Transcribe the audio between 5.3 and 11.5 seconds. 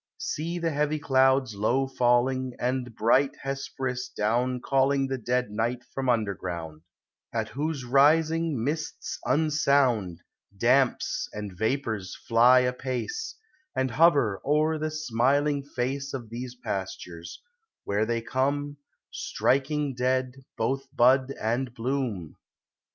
night from underground; At whose rising, mists unsound, Damps